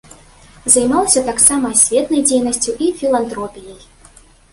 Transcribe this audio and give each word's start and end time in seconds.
Займалася 0.75 1.21
таксама 1.27 1.65
асветнай 1.75 2.23
дзейнасцю 2.31 2.75
і 2.87 2.89
філантропіяй. 3.03 3.77